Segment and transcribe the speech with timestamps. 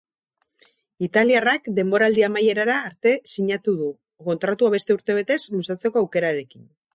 [1.07, 3.91] Italiarrak denboraldi amaierara arte sinatu du,
[4.31, 6.67] kontratua beste urtebetez luzatzeko aukerarekin.